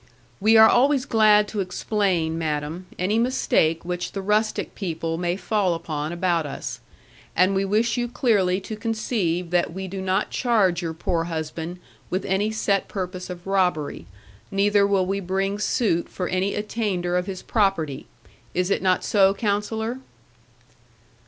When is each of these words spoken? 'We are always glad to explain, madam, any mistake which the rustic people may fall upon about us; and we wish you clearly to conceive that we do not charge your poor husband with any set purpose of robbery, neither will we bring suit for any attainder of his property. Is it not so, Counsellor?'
'We 0.39 0.57
are 0.57 0.67
always 0.67 1.05
glad 1.05 1.47
to 1.49 1.59
explain, 1.59 2.35
madam, 2.35 2.87
any 2.97 3.19
mistake 3.19 3.85
which 3.85 4.13
the 4.13 4.21
rustic 4.23 4.73
people 4.73 5.15
may 5.19 5.35
fall 5.37 5.75
upon 5.75 6.11
about 6.11 6.47
us; 6.47 6.79
and 7.35 7.53
we 7.53 7.65
wish 7.65 7.97
you 7.97 8.07
clearly 8.07 8.59
to 8.61 8.75
conceive 8.75 9.51
that 9.51 9.73
we 9.73 9.87
do 9.87 10.01
not 10.01 10.31
charge 10.31 10.81
your 10.81 10.95
poor 10.95 11.25
husband 11.25 11.77
with 12.09 12.25
any 12.25 12.49
set 12.49 12.87
purpose 12.87 13.29
of 13.29 13.45
robbery, 13.45 14.07
neither 14.49 14.87
will 14.87 15.05
we 15.05 15.19
bring 15.19 15.59
suit 15.59 16.09
for 16.09 16.27
any 16.29 16.55
attainder 16.55 17.15
of 17.15 17.27
his 17.27 17.43
property. 17.43 18.07
Is 18.55 18.71
it 18.71 18.81
not 18.81 19.03
so, 19.03 19.35
Counsellor?' 19.35 19.99